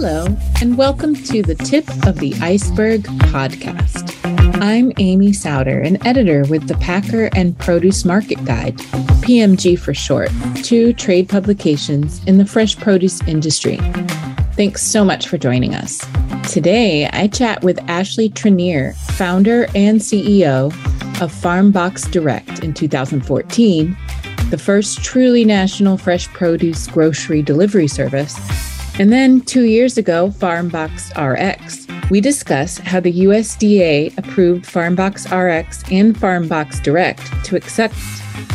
[0.00, 0.28] Hello,
[0.62, 4.14] and welcome to the Tip of the Iceberg podcast.
[4.62, 8.76] I'm Amy Sowder, an editor with the Packer and Produce Market Guide,
[9.26, 10.30] PMG for short,
[10.62, 13.78] two trade publications in the fresh produce industry.
[14.52, 16.06] Thanks so much for joining us.
[16.48, 20.66] Today, I chat with Ashley Tyrner, founder and CEO
[21.20, 23.96] of FarmBox Direct in 2014,
[24.50, 28.77] the first truly national fresh produce grocery delivery service.
[28.98, 35.82] And then two years ago, FarmBox RX we discuss how the USDA approved FarmBox RX
[35.92, 37.94] and FarmBox Direct to accept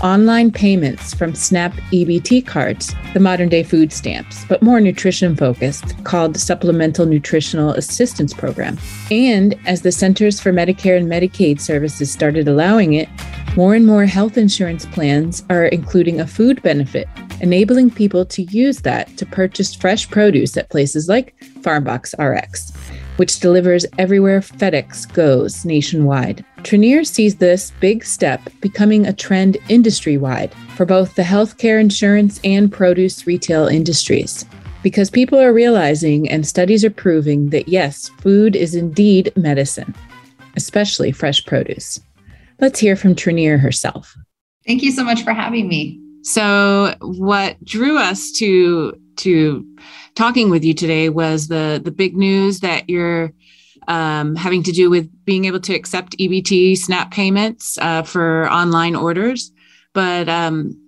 [0.02, 6.04] online payments from SNAP EBT cards, the modern day food stamps, but more nutrition focused,
[6.04, 8.78] called Supplemental Nutritional Assistance Program.
[9.12, 13.08] And as the Centers for Medicare and Medicaid Services started allowing it,
[13.56, 17.08] more and more health insurance plans are including a food benefit,
[17.42, 22.72] enabling people to use that to purchase fresh produce at places like FarmBox RX
[23.18, 26.44] which delivers everywhere FedEx goes nationwide.
[26.64, 32.40] Tyrner sees this big step becoming a trend industry wide for both the healthcare insurance
[32.44, 34.46] and produce retail industries.
[34.82, 39.94] Because people are realizing and studies are proving that yes, food is indeed medicine,
[40.58, 42.00] especially fresh produce.
[42.60, 44.16] Let's hear from Tyrner herself.
[44.66, 46.03] Thank you so much for having me.
[46.24, 49.66] So, what drew us to to
[50.16, 53.34] talking with you today was the the big news that you're
[53.90, 58.96] um, having to do with being able to accept EBT SNAP payments uh, for online
[58.96, 59.52] orders.
[59.94, 60.80] But um,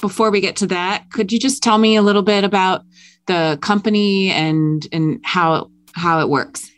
[0.00, 2.82] before we get to that, could you just tell me a little bit about
[3.26, 6.68] the company and and how how it works?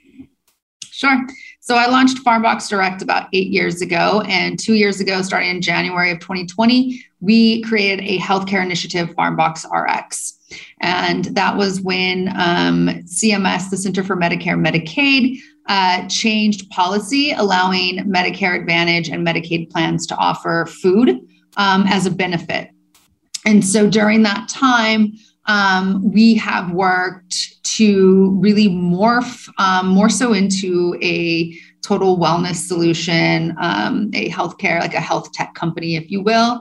[0.91, 1.27] Sure.
[1.67, 5.63] So I launched FarmBox Direct about eight years ago, and two years ago, starting in
[5.63, 10.39] January of 2020, we created a healthcare initiative, FarmBox RX.
[10.83, 17.33] And that was when um, CMS, the Center for Medicare and Medicaid, uh, changed policy
[17.33, 21.19] allowing Medicare Advantage and Medicaid plans to offer food
[21.57, 22.69] um, as a benefit.
[23.47, 25.15] And so during that time,
[25.47, 33.55] um, we have worked to really morph um, more so into a total wellness solution,
[33.61, 36.61] um, a healthcare, like a health tech company, if you will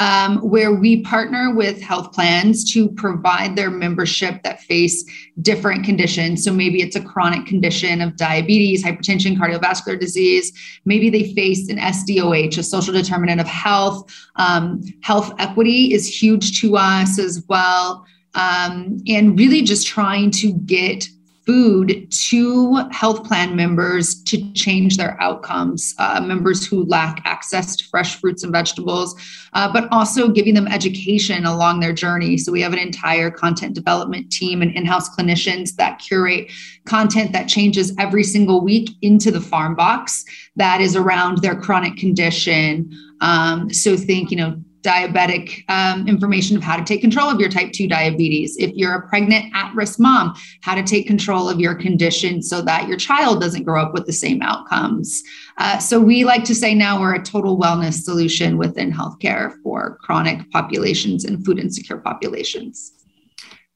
[0.00, 5.04] um, where we partner with health plans to provide their membership that face
[5.40, 6.44] different conditions.
[6.44, 10.52] So maybe it's a chronic condition of diabetes, hypertension, cardiovascular disease.
[10.84, 14.12] Maybe they face an SDOH, a social determinant of health.
[14.36, 18.04] Um, health equity is huge to us as well.
[18.34, 21.08] Um, and really just trying to get
[21.46, 27.84] food to health plan members to change their outcomes, uh, members who lack access to
[27.84, 29.14] fresh fruits and vegetables,
[29.52, 32.38] uh, but also giving them education along their journey.
[32.38, 36.50] So we have an entire content development team and in house clinicians that curate
[36.86, 40.24] content that changes every single week into the farm box
[40.56, 42.90] that is around their chronic condition.
[43.20, 47.48] Um, so think, you know, diabetic um, information of how to take control of your
[47.48, 48.56] type 2 diabetes.
[48.58, 52.60] If you're a pregnant at risk mom, how to take control of your condition so
[52.62, 55.22] that your child doesn't grow up with the same outcomes.
[55.56, 59.96] Uh, so we like to say now we're a total wellness solution within healthcare for
[60.02, 62.92] chronic populations and food insecure populations.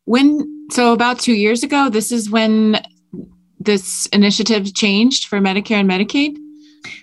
[0.04, 2.80] When, so about two years ago, this is when
[3.58, 6.36] this initiative changed for Medicare and Medicaid?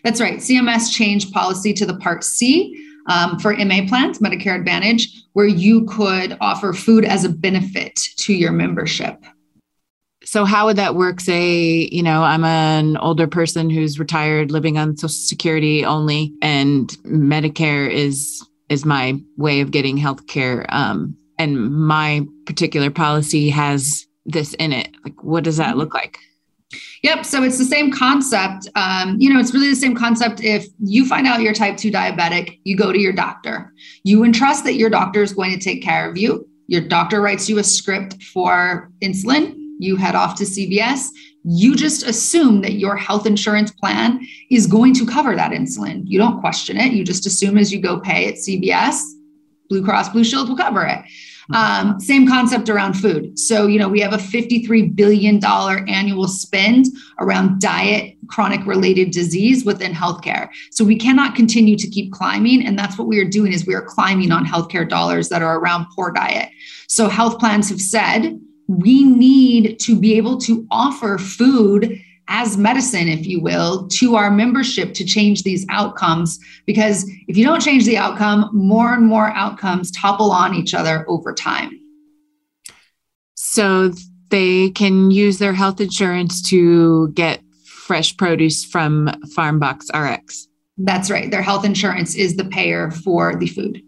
[0.03, 0.37] That's right.
[0.37, 5.85] CMS changed policy to the Part C um, for MA plans, Medicare Advantage, where you
[5.85, 9.23] could offer food as a benefit to your membership.
[10.23, 11.19] So how would that work?
[11.19, 16.89] Say, you know, I'm an older person who's retired, living on Social Security only, and
[17.05, 20.65] Medicare is is my way of getting health care.
[20.69, 24.89] Um, and my particular policy has this in it.
[25.03, 25.79] Like, what does that mm-hmm.
[25.79, 26.19] look like?
[27.03, 27.25] Yep.
[27.25, 28.67] So it's the same concept.
[28.75, 30.43] Um, you know, it's really the same concept.
[30.43, 33.73] If you find out you're type 2 diabetic, you go to your doctor.
[34.03, 36.47] You entrust that your doctor is going to take care of you.
[36.67, 39.53] Your doctor writes you a script for insulin.
[39.77, 41.09] You head off to CVS.
[41.43, 46.01] You just assume that your health insurance plan is going to cover that insulin.
[46.05, 46.93] You don't question it.
[46.93, 49.01] You just assume as you go pay at CVS,
[49.69, 50.99] Blue Cross Blue Shield will cover it.
[51.53, 53.37] Um, same concept around food.
[53.37, 56.87] So, you know, we have a $53 billion annual spend
[57.19, 60.49] around diet, chronic related disease within healthcare.
[60.71, 62.65] So we cannot continue to keep climbing.
[62.65, 65.59] And that's what we are doing is we are climbing on healthcare dollars that are
[65.59, 66.49] around poor diet.
[66.87, 73.07] So health plans have said we need to be able to offer food as medicine,
[73.07, 76.39] if you will, to our membership to change these outcomes.
[76.65, 81.05] Because if you don't change the outcome, more and more outcomes topple on each other
[81.07, 81.79] over time.
[83.35, 83.91] So
[84.29, 89.07] they can use their health insurance to get fresh produce from
[89.37, 90.47] Farmbox RX.
[90.77, 91.29] That's right.
[91.31, 93.81] Their health insurance is the payer for the food.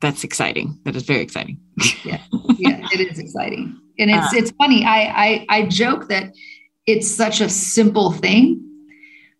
[0.00, 0.78] That's exciting.
[0.84, 1.58] That is very exciting.
[2.04, 2.20] yeah,
[2.58, 4.84] yeah, it is exciting, and it's uh, it's funny.
[4.84, 6.34] I, I I joke that
[6.86, 8.62] it's such a simple thing,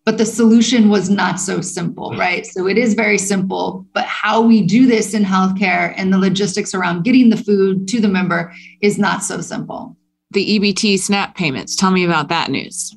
[0.04, 2.20] but the solution was not so simple, hmm.
[2.20, 2.46] right?
[2.46, 6.74] So it is very simple, but how we do this in healthcare and the logistics
[6.74, 9.96] around getting the food to the member is not so simple.
[10.30, 11.76] The EBT SNAP payments.
[11.76, 12.96] Tell me about that news.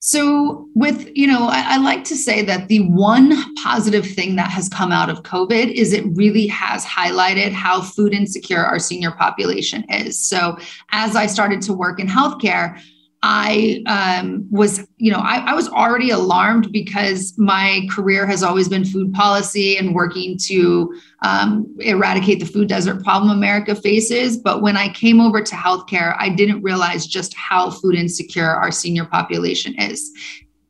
[0.00, 3.32] So, with, you know, I, I, like to say that the one
[3.62, 8.12] positive thing that has come out of COVID is it really has highlighted how food
[8.12, 10.18] insecure our senior population is.
[10.18, 10.58] So,
[10.90, 12.78] as I started to work in healthcare,
[13.26, 18.68] I um, was, you know, I, I, was already alarmed because my career has always
[18.68, 24.36] been food policy and working to um, eradicate the food desert problem America faces.
[24.36, 28.70] But when I came over to healthcare, I didn't realize just how food insecure our
[28.70, 30.12] senior population is.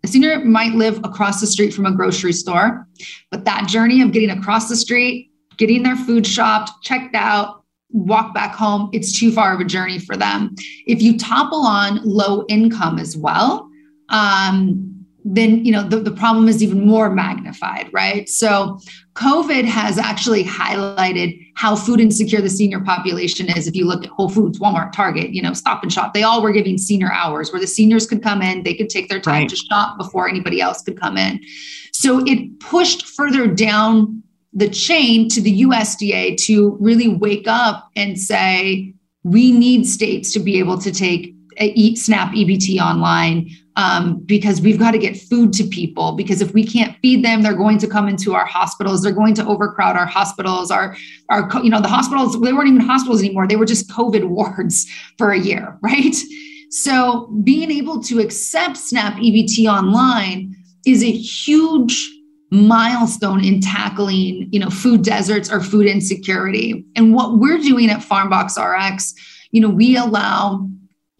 [0.04, 2.86] A senior might live across the street from a grocery store,
[3.32, 7.63] but that journey of getting across the street, getting their food shopped, checked out,
[7.94, 10.54] walk back home, it's too far of a journey for them.
[10.86, 13.70] If you topple on low income as well,
[14.10, 14.90] um,
[15.26, 18.28] then you know the, the problem is even more magnified, right?
[18.28, 18.78] So
[19.14, 23.66] COVID has actually highlighted how food insecure the senior population is.
[23.66, 26.42] If you look at Whole Foods, Walmart, Target, you know, Stop and Shop, they all
[26.42, 29.42] were giving senior hours where the seniors could come in, they could take their time
[29.42, 29.48] right.
[29.48, 31.40] to shop before anybody else could come in.
[31.92, 34.22] So it pushed further down
[34.54, 40.40] the chain to the USDA to really wake up and say, we need states to
[40.40, 45.52] be able to take eat SNAP EBT online um, because we've got to get food
[45.54, 46.12] to people.
[46.12, 49.02] Because if we can't feed them, they're going to come into our hospitals.
[49.02, 50.70] They're going to overcrowd our hospitals.
[50.70, 50.96] Our,
[51.28, 53.46] our, you know, the hospitals they weren't even hospitals anymore.
[53.46, 54.86] They were just COVID wards
[55.18, 56.14] for a year, right?
[56.70, 60.56] So being able to accept SNAP EBT online
[60.86, 62.10] is a huge
[62.54, 66.84] milestone in tackling you know food deserts or food insecurity.
[66.94, 69.14] And what we're doing at farmbox rx
[69.50, 70.68] you know we allow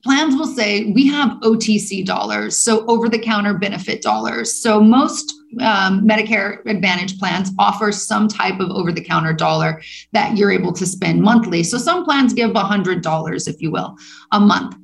[0.04, 4.54] plans will say we have otc dollars so over the counter benefit dollars.
[4.54, 9.82] So most um, medicare advantage plans offer some type of over the counter dollar
[10.12, 11.62] that you're able to spend monthly.
[11.62, 13.96] So some plans give $100 if you will
[14.32, 14.76] a month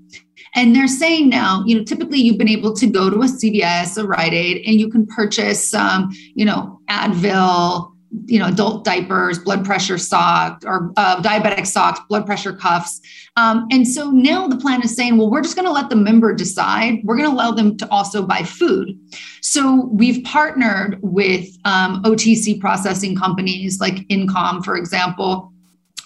[0.54, 4.02] and they're saying now, you know, typically you've been able to go to a CVS,
[4.02, 7.92] a Rite Aid, and you can purchase, um, you know, Advil,
[8.26, 13.00] you know, adult diapers, blood pressure socks, or uh, diabetic socks, blood pressure cuffs.
[13.36, 15.96] Um, and so now the plan is saying, well, we're just going to let the
[15.96, 16.98] member decide.
[17.04, 18.98] We're going to allow them to also buy food.
[19.42, 25.52] So we've partnered with um, OTC processing companies like InComm, for example,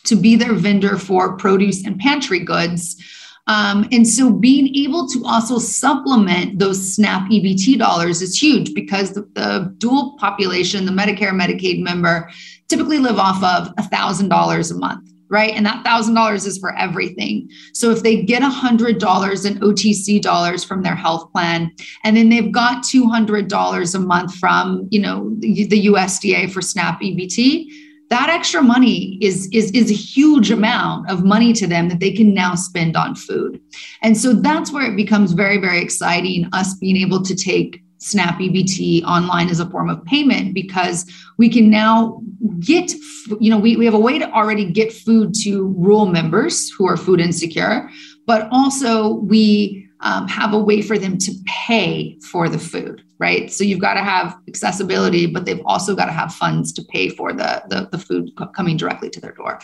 [0.04, 3.02] to be their vendor for produce and pantry goods.
[3.46, 9.12] Um, and so being able to also supplement those SNAP EBT dollars is huge because
[9.12, 12.30] the, the dual population, the Medicare, Medicaid member,
[12.68, 15.54] typically live off of $1,000 a month right?
[15.54, 17.48] And that thousand dollars is for everything.
[17.72, 21.72] So if they get hundred dollars in OTC dollars from their health plan,
[22.04, 26.52] and then they've got two hundred dollars a month from you know the, the USDA
[26.52, 27.66] for SNAP EBT,
[28.14, 32.12] that extra money is, is, is a huge amount of money to them that they
[32.12, 33.60] can now spend on food.
[34.02, 38.38] And so that's where it becomes very, very exciting, us being able to take Snap
[38.38, 42.20] EBT online as a form of payment because we can now
[42.60, 42.92] get,
[43.40, 46.86] you know, we, we have a way to already get food to rural members who
[46.86, 47.90] are food insecure,
[48.26, 53.50] but also we um, have a way for them to pay for the food, right?
[53.52, 57.08] So you've got to have accessibility, but they've also got to have funds to pay
[57.08, 59.60] for the, the, the food coming directly to their door.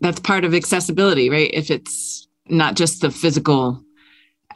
[0.00, 1.50] That's part of accessibility, right?
[1.52, 3.82] If it's not just the physical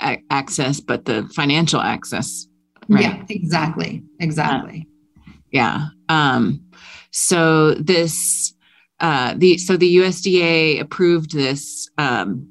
[0.01, 2.47] a- access, but the financial access.
[2.89, 3.03] Right?
[3.03, 4.03] Yeah, exactly.
[4.21, 4.87] Exactly.
[5.27, 5.87] Uh, yeah.
[6.09, 6.65] Um,
[7.11, 8.55] so this,
[9.01, 11.89] uh, the so the USDA approved this.
[11.99, 12.49] Um,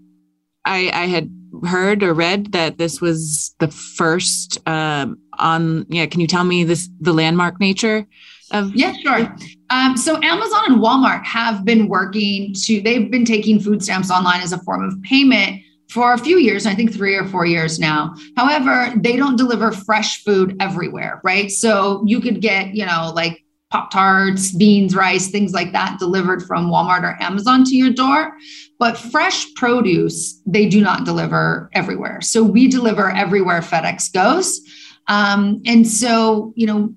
[0.65, 1.29] I, I had
[1.65, 6.63] heard or read that this was the first um, on yeah can you tell me
[6.63, 8.05] this the landmark nature
[8.51, 9.35] of yeah sure.
[9.69, 14.41] Um, so amazon and walmart have been working to they've been taking food stamps online
[14.41, 17.79] as a form of payment for a few years i think three or four years
[17.79, 18.15] now.
[18.35, 21.51] However they don't deliver fresh food everywhere right?
[21.51, 23.42] So you could get you know like
[23.73, 28.31] Pop Tarts, beans, rice, things like that delivered from Walmart or Amazon to your door.
[28.77, 32.21] But fresh produce, they do not deliver everywhere.
[32.21, 34.61] So we deliver everywhere FedEx goes.
[35.07, 36.93] Um, and so, you know,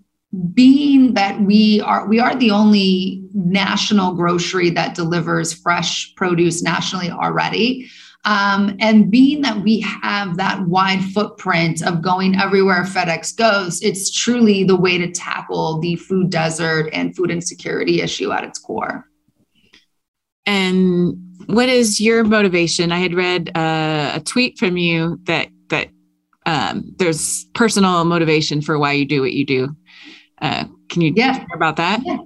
[0.52, 7.10] being that we are we are the only national grocery that delivers fresh produce nationally
[7.10, 7.88] already
[8.26, 14.10] Um, and being that we have that wide footprint of going everywhere FedEx goes, it's
[14.10, 19.08] truly the way to tackle the food desert and food insecurity issue at its core.
[20.44, 22.90] And what is your motivation?
[22.90, 25.88] I had read uh, a tweet from you that that
[26.46, 29.76] um, there's personal motivation for why you do what you do.
[30.40, 31.38] Uh, can you yeah.
[31.38, 32.00] talk about that?
[32.04, 32.18] Yeah.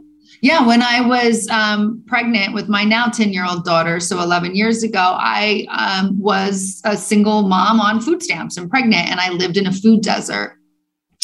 [0.42, 4.54] Yeah, when I was um, pregnant with my now 10 year old daughter, so 11
[4.56, 9.30] years ago, I um, was a single mom on food stamps and pregnant, and I
[9.30, 10.56] lived in a food desert.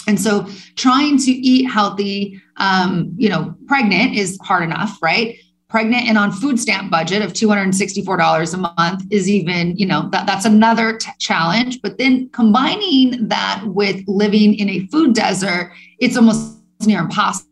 [0.07, 0.47] And so
[0.77, 5.37] trying to eat healthy, um, you know, pregnant is hard enough, right?
[5.69, 10.27] Pregnant and on food stamp budget of $264 a month is even, you know, that,
[10.27, 11.83] that's another t- challenge.
[11.83, 17.51] But then combining that with living in a food desert, it's almost near impossible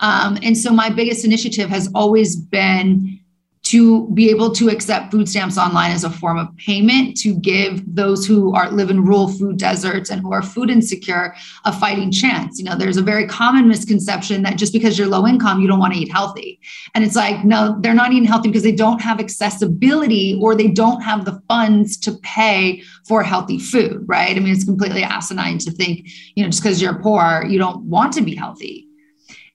[0.00, 3.20] um, and so my biggest initiative has always been
[3.64, 7.82] to be able to accept food stamps online as a form of payment to give
[7.94, 11.34] those who are live in rural food deserts and who are food insecure
[11.64, 12.58] a fighting chance.
[12.58, 15.78] You know there's a very common misconception that just because you're low income you don't
[15.78, 16.60] want to eat healthy.
[16.94, 20.68] And it's like no they're not eating healthy because they don't have accessibility or they
[20.68, 24.36] don't have the funds to pay for healthy food right?
[24.36, 27.82] I mean it's completely asinine to think you know just because you're poor you don't
[27.84, 28.88] want to be healthy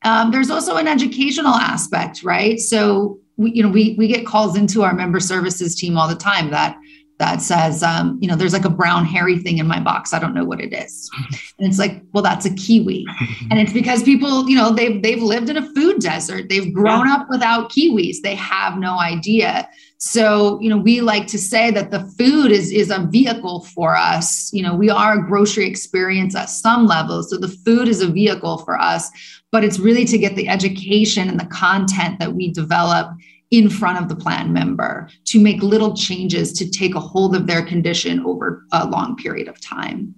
[0.03, 2.59] um, there's also an educational aspect, right?
[2.59, 6.15] So we, you know, we we get calls into our member services team all the
[6.15, 6.77] time that
[7.19, 10.13] that says, um, you know, there's like a brown hairy thing in my box.
[10.13, 11.09] I don't know what it is.
[11.59, 13.05] And it's like, well, that's a kiwi.
[13.51, 16.47] And it's because people, you know, they've they've lived in a food desert.
[16.47, 17.15] They've grown yeah.
[17.15, 18.21] up without kiwis.
[18.23, 19.67] They have no idea.
[20.01, 23.97] So, you know, we like to say that the food is is a vehicle for
[23.97, 24.51] us.
[24.53, 27.21] You know, we are a grocery experience at some level.
[27.21, 29.09] So the food is a vehicle for us,
[29.51, 33.11] but it's really to get the education and the content that we develop
[33.51, 37.45] in front of the plan member to make little changes to take a hold of
[37.45, 40.15] their condition over a long period of time.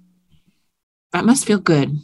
[1.11, 1.97] That must feel good.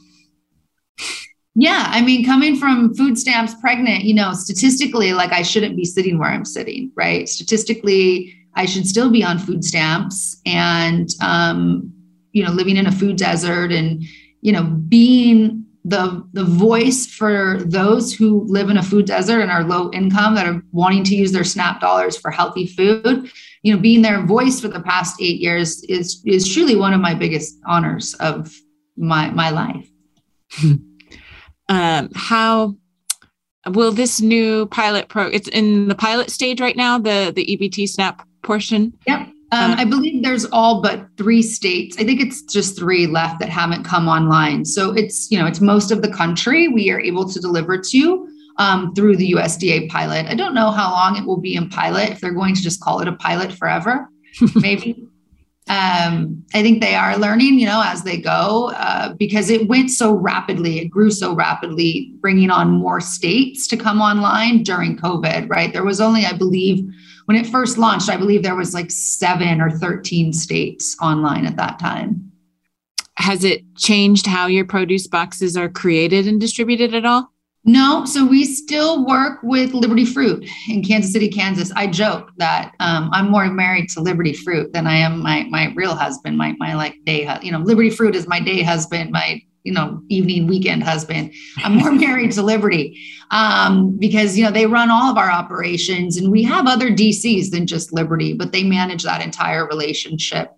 [1.60, 5.86] Yeah, I mean, coming from food stamps pregnant, you know, statistically, like I shouldn't be
[5.86, 7.28] sitting where I'm sitting, right?
[7.28, 11.92] Statistically, I should still be on food stamps and, um,
[12.32, 14.04] you know, living in a food desert and,
[14.42, 19.50] you know, being the the voice for those who live in a food desert and
[19.50, 23.74] are low income that are wanting to use their snap dollars for healthy food you
[23.74, 27.14] know being their voice for the past eight years is is truly one of my
[27.14, 28.54] biggest honors of
[28.98, 29.90] my my life
[31.70, 32.76] um, how
[33.68, 37.88] will this new pilot pro it's in the pilot stage right now the the ebt
[37.90, 41.96] snap portion yep um, I believe there's all but three states.
[41.98, 44.66] I think it's just three left that haven't come online.
[44.66, 48.28] So it's you know it's most of the country we are able to deliver to
[48.58, 50.26] um, through the USDA pilot.
[50.26, 52.10] I don't know how long it will be in pilot.
[52.10, 54.10] If they're going to just call it a pilot forever,
[54.56, 55.08] maybe.
[55.70, 59.92] Um, I think they are learning, you know, as they go, uh, because it went
[59.92, 65.50] so rapidly, it grew so rapidly, bringing on more states to come online during COVID.
[65.50, 66.88] Right, there was only, I believe
[67.26, 71.58] when it first launched, I believe there was like seven or 13 states online at
[71.58, 72.32] that time.
[73.16, 77.34] Has it changed how your produce boxes are created and distributed at all?
[77.70, 81.70] No, so we still work with Liberty Fruit in Kansas City, Kansas.
[81.76, 85.74] I joke that um, I'm more married to Liberty Fruit than I am my my
[85.76, 89.42] real husband, my my like day, you know, Liberty Fruit is my day husband, my
[89.64, 92.98] you know evening weekend husband i'm more married to liberty
[93.32, 97.52] um, because you know they run all of our operations and we have other dcs
[97.52, 100.57] than just liberty but they manage that entire relationship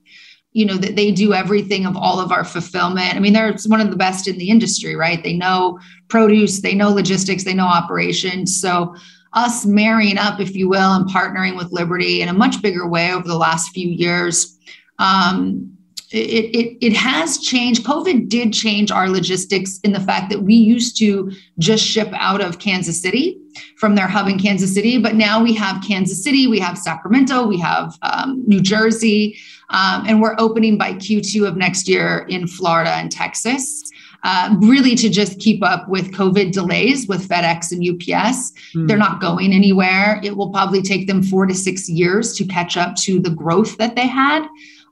[0.51, 3.15] you know that they do everything of all of our fulfillment.
[3.15, 5.23] I mean they're one of the best in the industry right?
[5.23, 8.59] They know produce they know logistics they know operations.
[8.59, 8.95] So
[9.33, 13.13] us marrying up if you will and partnering with liberty in a much bigger way
[13.13, 14.57] over the last few years
[14.97, 15.77] um,
[16.11, 17.85] it, it, it has changed.
[17.85, 22.41] COVID did change our logistics in the fact that we used to just ship out
[22.41, 23.39] of Kansas City
[23.77, 27.45] from their hub in Kansas City, but now we have Kansas City, we have Sacramento,
[27.45, 29.37] we have um, New Jersey,
[29.69, 33.83] um, and we're opening by Q2 of next year in Florida and Texas.
[34.23, 38.51] Uh, really to just keep up with COVID delays with FedEx and UPS.
[38.75, 38.85] Mm.
[38.85, 40.19] They're not going anywhere.
[40.21, 43.77] It will probably take them four to six years to catch up to the growth
[43.77, 44.45] that they had.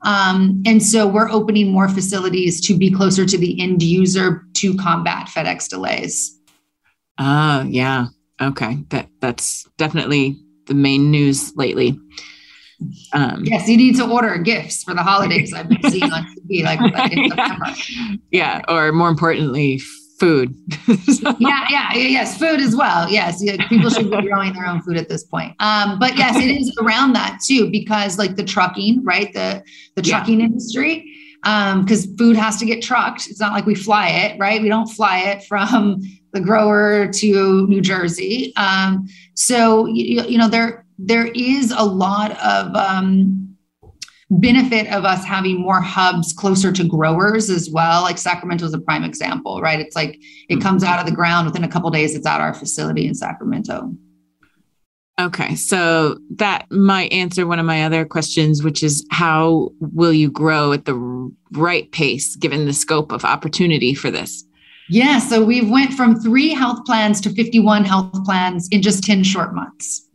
[0.04, 4.76] Um, and so we're opening more facilities to be closer to the end user to
[4.78, 6.40] combat FedEx delays.
[7.18, 8.08] Oh, yeah.
[8.42, 8.80] Okay.
[8.90, 12.00] That that's definitely the main news lately.
[13.14, 15.52] Um, yes, you need to order gifts for the holidays.
[15.52, 19.82] I've been seeing on TV, like, like yeah, or more importantly,
[20.20, 20.56] food.
[21.40, 23.10] yeah, yeah, yes, food as well.
[23.10, 25.56] Yes, people should be growing their own food at this point.
[25.60, 29.34] Um, but yes, it is around that too, because like the trucking, right?
[29.34, 29.64] The
[29.96, 30.48] the trucking yeah.
[30.48, 33.28] industry, because um, food has to get trucked.
[33.28, 34.62] It's not like we fly it, right?
[34.62, 36.02] We don't fly it from
[36.34, 38.54] the grower to New Jersey.
[38.58, 43.47] Um, so you, you know there there is a lot of um,
[44.30, 48.02] benefit of us having more hubs closer to growers as well.
[48.02, 49.80] Like Sacramento is a prime example, right?
[49.80, 50.20] It's like
[50.50, 50.62] it hmm.
[50.62, 52.16] comes out of the ground within a couple days.
[52.16, 53.94] It's at our facility in Sacramento.
[55.20, 60.30] Okay, so that might answer one of my other questions, which is how will you
[60.30, 64.46] grow at the right pace given the scope of opportunity for this?
[64.90, 69.24] Yeah, so we've went from three health plans to 51 health plans in just 10
[69.24, 70.08] short months.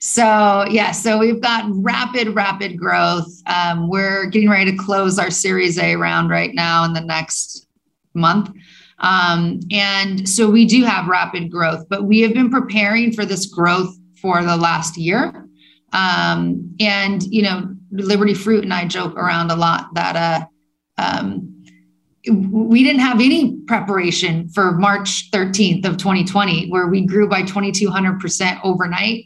[0.00, 3.28] So, yeah, so we've got rapid, rapid growth.
[3.46, 7.66] Um, we're getting ready to close our Series A round right now in the next
[8.14, 8.50] month.
[9.00, 13.46] Um, and so we do have rapid growth, but we have been preparing for this
[13.46, 15.48] growth for the last year.
[15.92, 20.46] Um, and, you know, Liberty Fruit and I joke around a lot that uh,
[21.02, 21.64] um,
[22.28, 28.60] we didn't have any preparation for March 13th of 2020, where we grew by 2,200%
[28.62, 29.24] overnight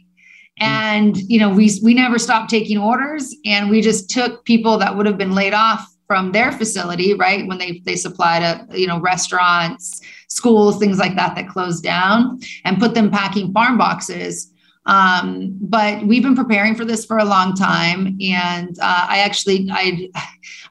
[0.57, 4.95] and you know we we never stopped taking orders and we just took people that
[4.95, 8.85] would have been laid off from their facility right when they they supplied a you
[8.85, 14.49] know restaurants schools things like that that closed down and put them packing farm boxes.
[14.85, 19.69] Um, but we've been preparing for this for a long time and uh, i actually
[19.71, 20.09] i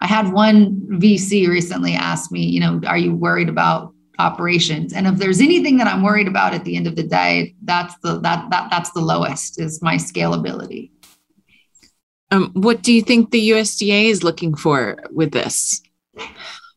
[0.03, 4.93] i had one vc recently ask me you know are you worried about operations.
[4.93, 7.95] And if there's anything that I'm worried about at the end of the day, that's
[8.03, 10.91] the that that that's the lowest is my scalability.
[12.31, 15.83] Um, what do you think the USDA is looking for with this?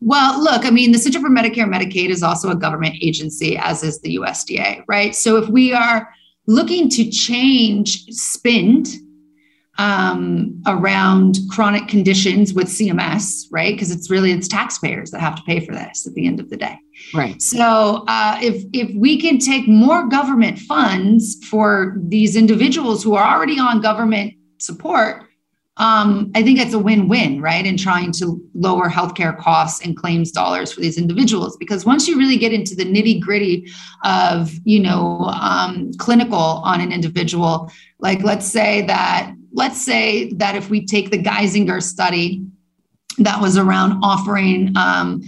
[0.01, 3.57] Well, look, I mean, the Center for Medicare and Medicaid is also a government agency,
[3.57, 5.15] as is the USDA, right?
[5.15, 6.09] So if we are
[6.45, 8.89] looking to change spend
[9.77, 13.73] um, around chronic conditions with CMS, right?
[13.73, 16.49] Because it's really it's taxpayers that have to pay for this at the end of
[16.49, 16.77] the day.
[17.13, 17.41] Right.
[17.41, 23.35] So uh, if if we can take more government funds for these individuals who are
[23.35, 25.23] already on government support,
[25.77, 27.65] um, I think it's a win-win, right?
[27.65, 32.17] In trying to lower healthcare costs and claims dollars for these individuals, because once you
[32.17, 33.69] really get into the nitty-gritty
[34.05, 40.55] of you know um, clinical on an individual, like let's say that let's say that
[40.55, 42.45] if we take the Geisinger study
[43.17, 45.23] that was around offering um,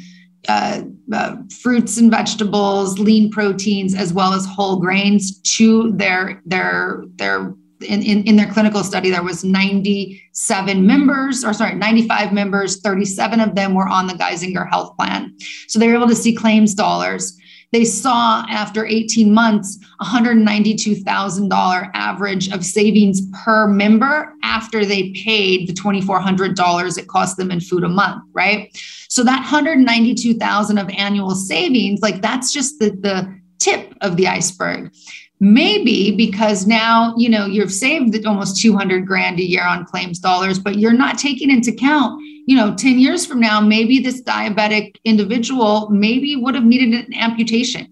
[0.47, 7.03] uh, uh, fruits and vegetables, lean proteins, as well as whole grains to their their
[7.15, 12.81] their in, in, in, their clinical study, there was 97 members, or sorry, 95 members,
[12.81, 15.35] 37 of them were on the Geisinger health plan.
[15.67, 17.37] So they were able to see claims dollars.
[17.71, 25.73] They saw after 18 months $192,000 average of savings per member after they paid the
[25.73, 28.69] $2,400 it cost them in food a month, right?
[29.09, 34.93] So that 192,000 of annual savings, like that's just the, the tip of the iceberg
[35.39, 40.57] maybe because now you know you've saved almost 200 grand a year on claims dollars
[40.57, 44.95] but you're not taking into account you know 10 years from now maybe this diabetic
[45.03, 47.87] individual maybe would have needed an amputation.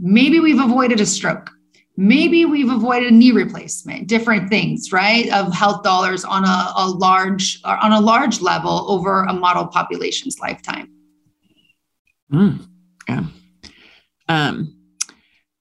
[0.00, 1.50] Maybe we've avoided a stroke.
[1.96, 6.86] Maybe we've avoided a knee replacement different things right of health dollars on a, a
[6.86, 10.90] large on a large level over a model population's lifetime.
[12.32, 12.66] Mm,
[13.08, 13.24] yeah.
[14.28, 14.76] Um,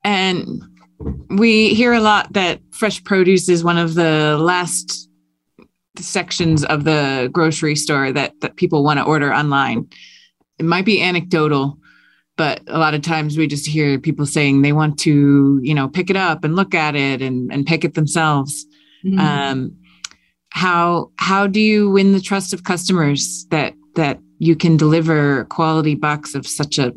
[0.04, 0.62] and
[1.00, 5.10] we hear a lot that fresh produce is one of the last
[5.98, 9.88] sections of the grocery store that that people want to order online.
[10.60, 11.78] It might be anecdotal,
[12.36, 15.88] but a lot of times we just hear people saying they want to, you know,
[15.88, 18.66] pick it up and look at it and and pick it themselves.
[19.06, 19.20] Mm-hmm.
[19.20, 19.78] Um,
[20.50, 25.46] how how do you win the trust of customers that that you can deliver a
[25.46, 26.94] quality box of such a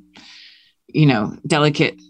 [0.89, 2.01] you know delicate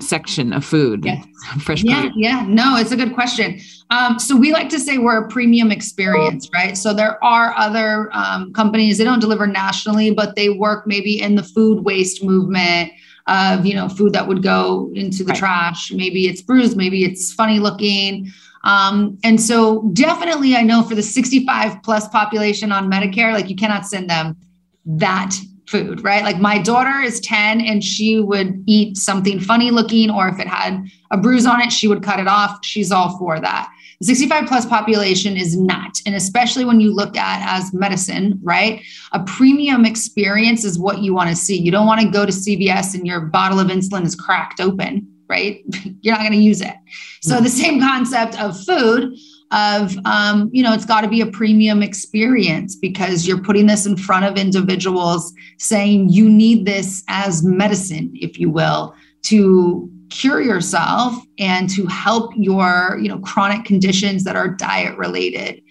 [0.00, 1.22] section of food yeah.
[1.60, 2.44] fresh yeah yeah.
[2.46, 3.60] No it's a good question.
[3.90, 6.76] Um, so we like to say we're a premium experience right?
[6.76, 11.34] So there are other um, companies they don't deliver nationally but they work maybe in
[11.34, 12.92] the food waste movement
[13.26, 15.38] of you know food that would go into the right.
[15.38, 15.92] trash.
[15.92, 18.30] Maybe it's bruised maybe it's funny looking.
[18.64, 23.54] Um, and so definitely i know for the 65 plus population on medicare like you
[23.54, 24.36] cannot send them
[24.84, 25.36] that
[25.68, 26.24] food, right?
[26.24, 30.46] Like my daughter is 10 and she would eat something funny looking, or if it
[30.46, 32.64] had a bruise on it, she would cut it off.
[32.64, 33.70] She's all for that.
[34.00, 36.00] The 65 plus population is not.
[36.06, 38.82] And especially when you look at as medicine, right?
[39.12, 41.58] A premium experience is what you want to see.
[41.58, 45.06] You don't want to go to CVS and your bottle of insulin is cracked open,
[45.28, 45.62] right?
[46.00, 46.74] You're not going to use it.
[47.20, 47.48] So the mm-hmm.
[47.48, 49.16] same concept of food
[49.50, 53.86] of um, you know it's got to be a premium experience because you're putting this
[53.86, 60.40] in front of individuals saying you need this as medicine if you will to cure
[60.40, 65.62] yourself and to help your you know chronic conditions that are diet related.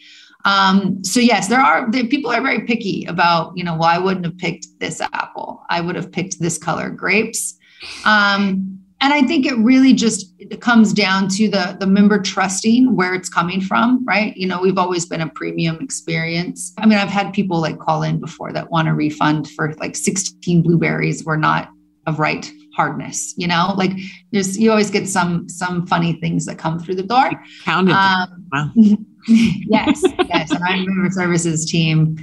[0.45, 3.97] Um, so yes there are there, people are very picky about you know well i
[3.97, 5.61] wouldn't have picked this apple.
[5.69, 7.57] I would have picked this color grapes.
[8.05, 12.95] Um, and I think it really just it comes down to the the member trusting
[12.95, 14.35] where it's coming from, right?
[14.35, 16.73] You know, we've always been a premium experience.
[16.77, 19.95] I mean, I've had people like call in before that want a refund for like
[19.95, 21.69] 16 blueberries were not
[22.07, 23.73] of right hardness, you know?
[23.75, 23.91] Like
[24.31, 27.29] there's you always get some some funny things that come through the door.
[27.65, 27.93] Counted.
[27.93, 28.71] Um, wow.
[29.27, 30.51] yes, yes.
[30.51, 32.17] And our member services team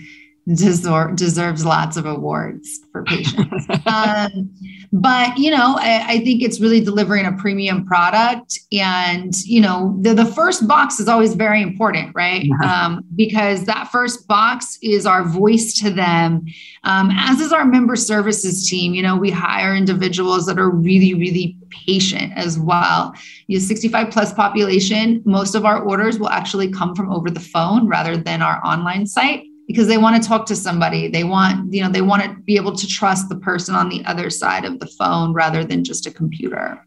[0.52, 3.66] deserve, deserves lots of awards for patients.
[3.86, 4.50] um,
[4.92, 9.96] but you know, I, I, think it's really delivering a premium product, and you know,
[10.02, 12.46] the, the first box is always very important, right?
[12.62, 16.44] Um, because that first box is our voice to them,
[16.84, 18.94] um, as is our member services team.
[18.94, 23.14] You know, we hire individuals that are really, really patient as well.
[23.46, 27.40] You know, 65 plus population, most of our orders will actually come from over the
[27.40, 31.08] phone rather than our online site because they want to talk to somebody.
[31.08, 34.04] They want you know they want to be able to trust the person on the
[34.04, 36.84] other side of the phone rather than just a computer.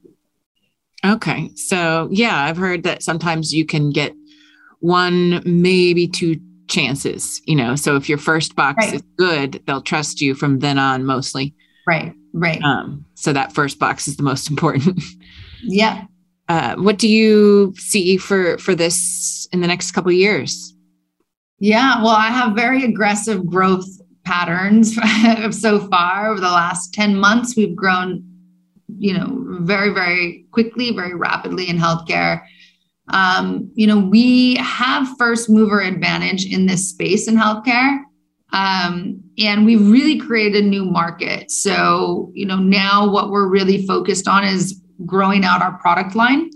[1.05, 1.51] Okay.
[1.55, 4.13] So yeah i've heard that sometimes you can get
[4.79, 7.75] one maybe two chances you know.
[7.75, 8.95] So if your first box right.
[8.95, 11.55] is good they'll trust you from then on mostly.
[11.85, 12.61] Right right.
[12.61, 15.01] Um, so that first box is the most important.
[15.61, 16.05] Yeah.
[16.49, 20.73] Uh, what do you see for for this in the next couple years
[21.59, 23.85] yeah, well, I have very aggressive growth
[24.23, 24.97] patterns
[25.59, 27.55] so far over the last 10 months.
[27.55, 28.23] We've grown,
[28.97, 32.43] you know, very, very quickly, very rapidly in healthcare.
[33.09, 37.99] Um, you know, we have first mover advantage in this space in healthcare.
[38.53, 41.51] Um, and we've really created a new market.
[41.51, 46.49] So, you know, now what we're really focused on is growing out our product line.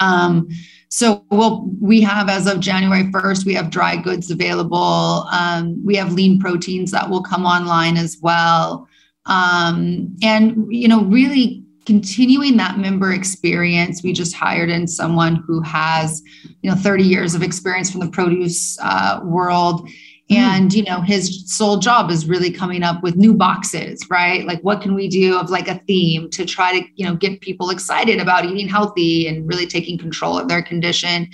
[0.00, 0.48] Um,
[0.88, 5.26] so we'll, we have, as of January 1st, we have dry goods available.
[5.30, 8.88] Um, we have lean proteins that will come online as well.
[9.26, 14.02] Um, and, you know, really continuing that member experience.
[14.02, 16.22] We just hired in someone who has,
[16.62, 19.88] you know, 30 years of experience from the produce uh, world.
[20.30, 24.44] And you know his sole job is really coming up with new boxes right?
[24.46, 27.40] Like what can we do of like a theme to try to you know get
[27.40, 31.28] people excited about eating healthy and really taking control of their condition?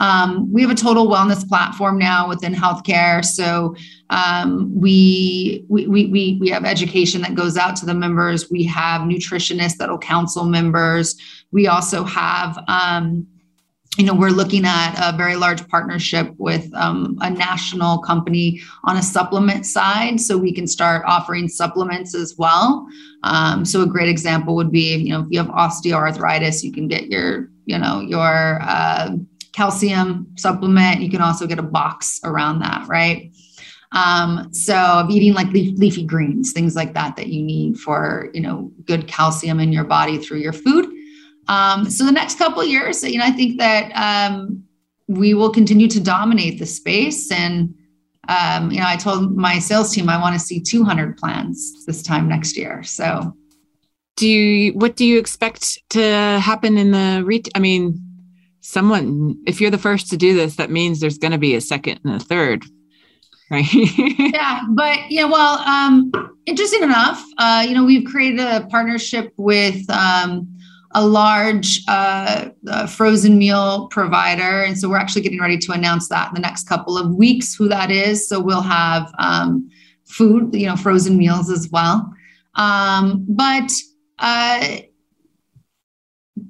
[0.00, 3.24] Um, we have a total wellness platform now within healthcare.
[3.24, 3.74] So
[4.10, 8.48] um, we, we we we have education that goes out to the members.
[8.50, 11.16] We have nutritionists that'll counsel members.
[11.50, 13.26] We also have um,
[13.98, 18.96] you know we're looking at a very large partnership with um, a national company on
[18.96, 22.86] a supplement side so we can start offering supplements as well.
[23.24, 26.86] Um, so a great example would be you know if you have osteoarthritis you can
[26.86, 29.16] get your you know your uh,
[29.52, 31.00] calcium supplement.
[31.00, 33.32] You can also get a box around that right?
[33.90, 38.42] Um, so eating like leaf, leafy greens things like that that you need for you
[38.42, 40.86] know good calcium in your body through your food
[41.48, 44.64] um, so the next couple years, you know, I think that um,
[45.06, 47.32] we will continue to dominate the space.
[47.32, 47.74] And
[48.28, 52.02] um, you know, I told my sales team I want to see 200 plans this
[52.02, 52.82] time next year.
[52.82, 53.34] So,
[54.16, 54.72] do you?
[54.74, 56.02] What do you expect to
[56.42, 57.52] happen in the retail?
[57.54, 57.98] I mean,
[58.60, 61.60] someone if you're the first to do this, that means there's going to be a
[61.60, 62.64] second and a third
[63.50, 66.12] right yeah but yeah well um
[66.44, 70.46] interesting enough uh you know we've created a partnership with um
[70.92, 74.62] a large uh, uh, frozen meal provider.
[74.62, 77.54] And so we're actually getting ready to announce that in the next couple of weeks,
[77.54, 78.28] who that is.
[78.28, 79.70] So we'll have um,
[80.06, 82.10] food, you know, frozen meals as well.
[82.54, 83.70] Um, but
[84.18, 84.78] uh,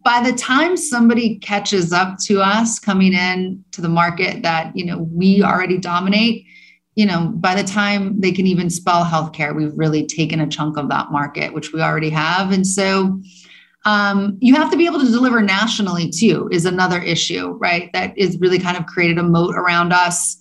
[0.05, 4.85] by the time somebody catches up to us coming in to the market that, you
[4.85, 6.47] know, we already dominate,
[6.95, 10.77] you know, by the time they can even spell healthcare, we've really taken a chunk
[10.79, 12.53] of that market, which we already have.
[12.53, 13.21] And so,
[13.89, 18.17] um, you have to be able to deliver nationally too is another issue right that
[18.19, 20.37] is really kind of created a moat around us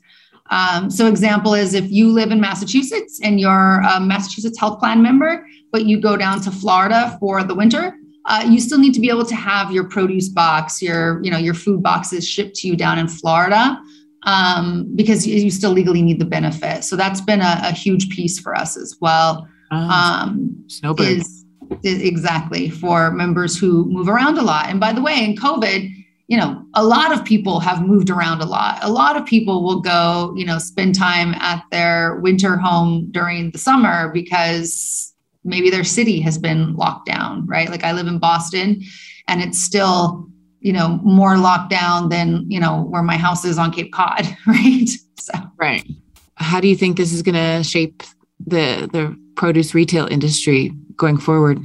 [0.50, 5.02] um, so example is if you live in massachusetts and you're a massachusetts health plan
[5.02, 7.96] member but you go down to florida for the winter
[8.28, 11.38] uh, you still need to be able to have your produce box, your you know
[11.38, 13.80] your food boxes shipped to you down in Florida
[14.24, 16.84] um, because you still legally need the benefit.
[16.84, 19.48] So that's been a, a huge piece for us as well.
[19.72, 21.08] Um, snowbird.
[21.08, 21.37] Is, is
[21.84, 24.70] exactly for members who move around a lot.
[24.70, 25.92] And by the way, in COVID,
[26.28, 28.80] you know, a lot of people have moved around a lot.
[28.82, 33.52] A lot of people will go, you know, spend time at their winter home during
[33.52, 37.70] the summer because maybe their city has been locked down, right?
[37.70, 38.82] Like I live in Boston
[39.30, 40.28] and it's still,
[40.60, 44.28] you know, more locked down than, you know, where my house is on Cape Cod,
[44.48, 44.90] right?
[45.18, 45.90] So Right.
[46.36, 48.04] How do you think this is going to shape
[48.40, 51.60] the the produce retail industry going forward?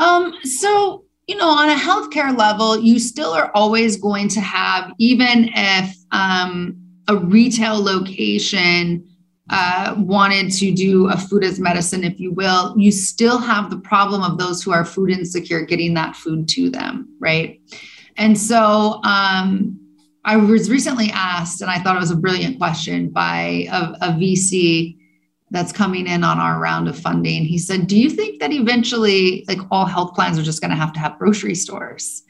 [0.00, 4.92] Um, so you know, on a healthcare level, you still are always going to have,
[4.98, 6.76] even if um,
[7.08, 9.08] a retail location
[9.50, 13.78] uh, wanted to do a food as medicine, if you will, you still have the
[13.78, 17.60] problem of those who are food insecure getting that food to them, right?
[18.16, 19.78] And so um,
[20.24, 24.12] I was recently asked, and I thought it was a brilliant question by a, a
[24.12, 24.98] VC
[25.52, 27.44] that's coming in on our round of funding.
[27.44, 30.76] He said, Do you think that eventually, like all health plans are just going to
[30.76, 32.22] have to have grocery stores?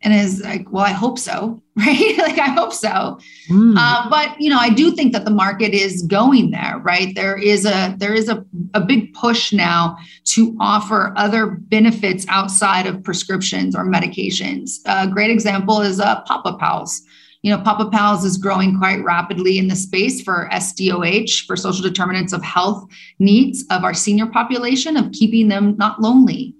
[0.00, 2.16] And is like, well, I hope so, right?
[2.18, 3.18] like, I hope so.
[3.50, 3.74] Mm.
[3.76, 7.12] Uh, but you know, I do think that the market is going there, right?
[7.16, 12.86] There is a there is a, a big push now to offer other benefits outside
[12.86, 14.78] of prescriptions or medications.
[14.86, 17.02] A great example is uh, Papa Pals
[17.42, 21.82] you know, Papa Pals is growing quite rapidly in the space for SDOH, for social
[21.82, 22.84] determinants of health
[23.18, 26.54] needs of our senior population, of keeping them not lonely.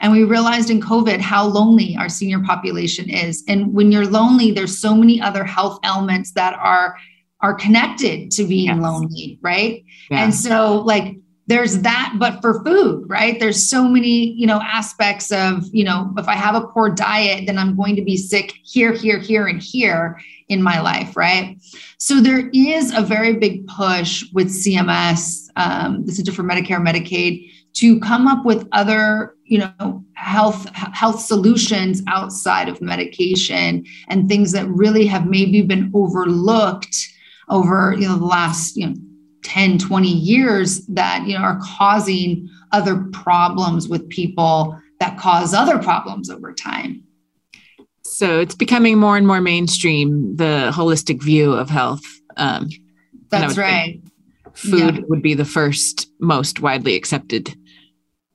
[0.00, 3.42] And we realized in COVID how lonely our senior population is.
[3.48, 6.96] And when you're lonely, there's so many other health ailments that are
[7.40, 8.78] are connected to being yes.
[8.80, 9.84] lonely, right?
[10.10, 10.24] Yeah.
[10.24, 11.16] And so like
[11.48, 13.40] there's that but for food right?
[13.40, 17.46] There's so many you know aspects of you know if i have a poor diet
[17.46, 21.58] then i'm going to be sick here here here and here in my life right?
[21.98, 27.50] So there is a very big push with cms um, the center for medicare medicaid
[27.74, 34.52] to come up with other you know health health solutions outside of medication and things
[34.52, 37.08] that really have maybe been overlooked
[37.48, 38.94] over you know the last you know
[39.48, 45.78] 10 20 years that you know are causing other problems with people that cause other
[45.78, 47.02] problems over time.
[48.02, 52.02] So it's becoming more and more mainstream the holistic view of health
[52.36, 52.68] um,
[53.30, 54.00] that's right.
[54.52, 55.02] food yeah.
[55.08, 57.54] would be the first most widely accepted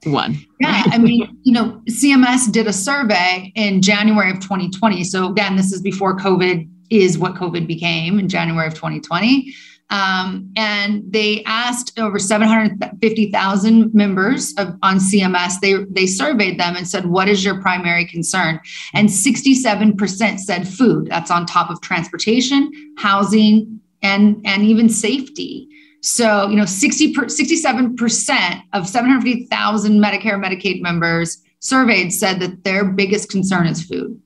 [0.05, 0.43] one.
[0.59, 5.55] Yeah i mean you know cms did a survey in january of 2020 so again
[5.55, 9.53] this is before covid is what covid became in january of 2020
[9.93, 15.59] um, and they asked over 750,000 members of, on CMS.
[15.61, 18.59] They, they surveyed them and said, What is your primary concern?
[18.95, 21.09] And 67% said food.
[21.09, 25.69] That's on top of transportation, housing, and, and even safety.
[26.01, 32.83] So, you know, 60 per, 67% of 750,000 Medicare Medicaid members surveyed said that their
[32.83, 34.19] biggest concern is food.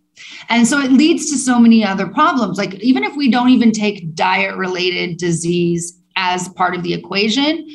[0.49, 2.57] And so it leads to so many other problems.
[2.57, 7.67] Like, even if we don't even take diet related disease as part of the equation,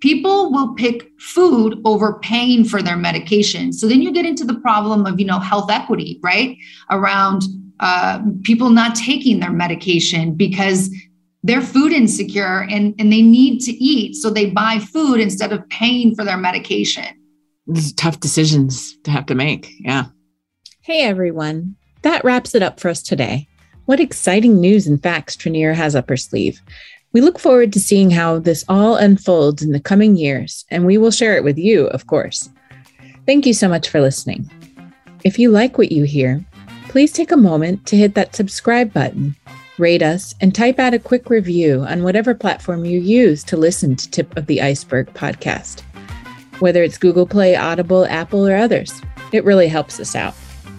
[0.00, 3.72] people will pick food over paying for their medication.
[3.72, 6.56] So then you get into the problem of, you know, health equity, right?
[6.90, 7.42] Around
[7.80, 10.90] uh, people not taking their medication because
[11.42, 14.16] they're food insecure and, and they need to eat.
[14.16, 17.06] So they buy food instead of paying for their medication.
[17.66, 19.72] These tough decisions to have to make.
[19.80, 20.06] Yeah.
[20.82, 21.76] Hey, everyone.
[22.06, 23.48] That wraps it up for us today.
[23.86, 26.62] What exciting news and facts Tyrner has up her sleeve.
[27.12, 30.98] We look forward to seeing how this all unfolds in the coming years, and we
[30.98, 32.48] will share it with you, of course.
[33.26, 34.48] Thank you so much for listening.
[35.24, 36.44] If you like what you hear,
[36.90, 39.34] please take a moment to hit that subscribe button,
[39.76, 43.96] rate us, and type out a quick review on whatever platform you use to listen
[43.96, 45.80] to Tip of the Iceberg podcast.
[46.60, 50.36] Whether it's Google Play, Audible, Apple, or others, it really helps us out.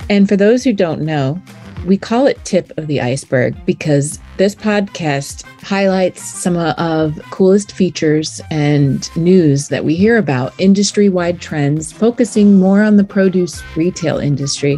[0.10, 1.40] And for those who don't know,
[1.86, 7.72] we call it Tip of the Iceberg because this podcast highlights some of the coolest
[7.72, 13.64] features and news that we hear about, industry wide trends, focusing more on the produce
[13.76, 14.78] retail industry,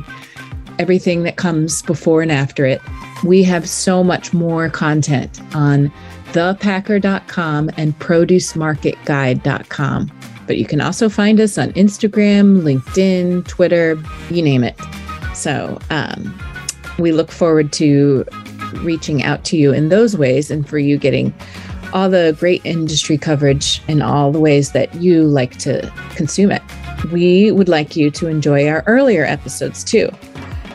[0.78, 2.82] everything that comes before and after it.
[3.24, 5.92] We have so much more content on
[6.32, 10.12] thepacker.com and producemarketguide.com.
[10.48, 14.80] But you can also find us on Instagram, LinkedIn, Twitter, you name it.
[15.40, 16.38] So um,
[17.00, 18.26] we look forward to
[18.82, 21.34] reaching out to you in those ways and for you getting
[21.94, 26.62] all the great industry coverage in all the ways that you like to consume it.
[27.14, 30.10] we would like you to enjoy our earlier episodes too.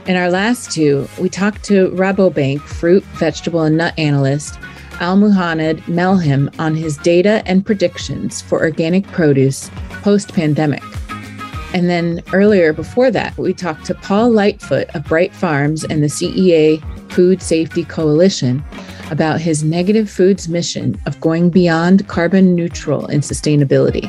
[0.07, 4.59] In our last two, we talked to Rabobank fruit, vegetable, and nut analyst
[5.01, 9.71] Al Muhannad Melham on his data and predictions for organic produce
[10.03, 10.83] post pandemic.
[11.75, 16.07] And then earlier before that, we talked to Paul Lightfoot of Bright Farms and the
[16.07, 16.81] CEA
[17.13, 18.65] Food Safety Coalition
[19.11, 24.05] about his negative foods mission of going beyond carbon neutral in sustainability.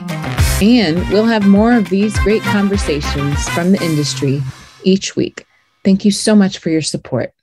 [0.61, 4.41] And we'll have more of these great conversations from the industry
[4.83, 5.45] each week.
[5.83, 7.34] Thank you so much for your support.